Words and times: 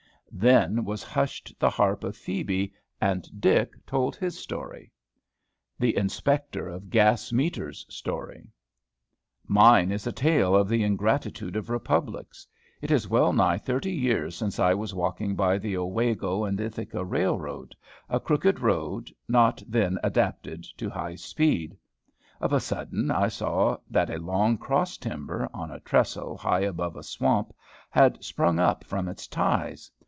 Then 0.33 0.85
was 0.85 1.03
hushed 1.03 1.53
the 1.59 1.69
harp 1.69 2.05
of 2.05 2.15
Phebe, 2.15 2.71
and 3.01 3.27
Dick 3.41 3.73
told 3.85 4.15
his 4.15 4.39
story. 4.39 4.93
THE 5.77 5.95
INSPECTOR 5.97 6.69
OF 6.69 6.89
GAS 6.89 7.33
METERS' 7.33 7.85
STORY. 7.89 8.47
Mine 9.45 9.91
is 9.91 10.07
a 10.07 10.13
tale 10.13 10.55
of 10.55 10.69
the 10.69 10.83
ingratitude 10.85 11.57
of 11.57 11.69
republics. 11.69 12.47
It 12.81 12.91
is 12.91 13.09
well 13.09 13.33
nigh 13.33 13.57
thirty 13.57 13.91
years 13.91 14.33
since 14.37 14.57
I 14.57 14.73
was 14.73 14.95
walking 14.95 15.35
by 15.35 15.57
the 15.57 15.75
Owego 15.75 16.45
and 16.45 16.59
Ithaca 16.61 17.03
Railroad, 17.03 17.75
a 18.09 18.21
crooked 18.21 18.61
road, 18.61 19.09
not 19.27 19.61
then 19.67 19.99
adapted 20.01 20.63
to 20.77 20.89
high 20.89 21.15
speed. 21.15 21.75
Of 22.39 22.53
a 22.53 22.61
sudden 22.61 23.11
I 23.11 23.27
saw 23.27 23.75
that 23.89 24.09
a 24.09 24.17
long 24.17 24.57
cross 24.57 24.95
timber, 24.95 25.49
on 25.53 25.71
a 25.71 25.81
trestle, 25.81 26.37
high 26.37 26.61
above 26.61 26.95
a 26.95 27.03
swamp, 27.03 27.53
had 27.89 28.23
sprung 28.23 28.59
up 28.59 28.85
from 28.85 29.09
its 29.09 29.27
ties. 29.27 29.91